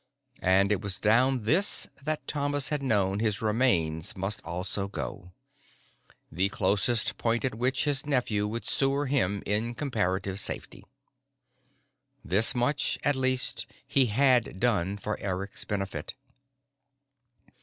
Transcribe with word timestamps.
And 0.41 0.71
it 0.71 0.81
was 0.81 0.97
down 0.99 1.43
this 1.43 1.85
that 2.03 2.25
Thomas 2.27 2.69
had 2.69 2.81
known 2.81 3.19
his 3.19 3.39
remains 3.39 4.17
must 4.17 4.41
also 4.43 4.87
go 4.87 5.31
the 6.31 6.49
closest 6.49 7.19
point 7.19 7.45
at 7.45 7.53
which 7.53 7.83
his 7.83 8.03
nephew 8.07 8.49
could 8.49 8.65
sewer 8.65 9.05
him 9.05 9.43
in 9.45 9.75
comparative 9.75 10.39
safety. 10.39 10.83
This 12.25 12.55
much, 12.55 12.97
at 13.03 13.15
least, 13.15 13.67
he 13.85 14.07
had 14.07 14.59
done 14.59 14.97
for 14.97 15.19
Eric's 15.19 15.65
benefit. 15.65 16.15